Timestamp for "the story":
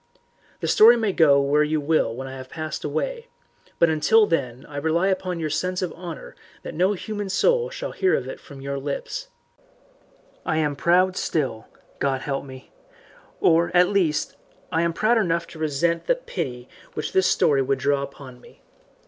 0.61-0.97